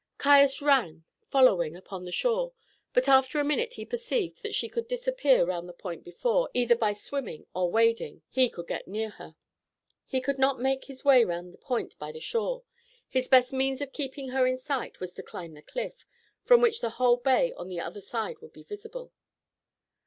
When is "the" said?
2.05-2.11, 5.69-5.73, 11.51-11.59, 12.11-12.19, 15.53-15.61, 16.81-16.89, 17.69-17.79